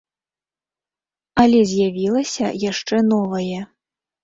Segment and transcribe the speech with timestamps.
[1.43, 3.59] Але з'явілася яшчэ новае.